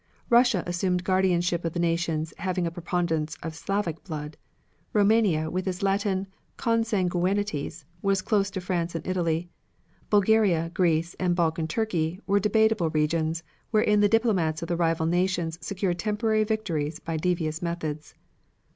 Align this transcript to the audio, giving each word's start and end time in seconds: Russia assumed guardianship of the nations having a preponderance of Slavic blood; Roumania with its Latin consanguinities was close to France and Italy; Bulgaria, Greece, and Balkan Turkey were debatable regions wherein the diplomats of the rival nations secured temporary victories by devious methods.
Russia 0.31 0.63
assumed 0.65 1.03
guardianship 1.03 1.63
of 1.63 1.73
the 1.73 1.79
nations 1.79 2.33
having 2.39 2.65
a 2.65 2.71
preponderance 2.71 3.37
of 3.43 3.53
Slavic 3.53 4.03
blood; 4.03 4.35
Roumania 4.93 5.51
with 5.51 5.67
its 5.67 5.83
Latin 5.83 6.25
consanguinities 6.57 7.85
was 8.01 8.23
close 8.23 8.49
to 8.49 8.61
France 8.61 8.95
and 8.95 9.05
Italy; 9.05 9.51
Bulgaria, 10.09 10.71
Greece, 10.73 11.15
and 11.19 11.35
Balkan 11.35 11.67
Turkey 11.67 12.19
were 12.25 12.39
debatable 12.39 12.89
regions 12.89 13.43
wherein 13.69 13.99
the 13.99 14.09
diplomats 14.09 14.63
of 14.63 14.69
the 14.69 14.75
rival 14.75 15.05
nations 15.05 15.59
secured 15.61 15.99
temporary 15.99 16.45
victories 16.45 16.97
by 16.99 17.15
devious 17.15 17.61
methods. 17.61 18.15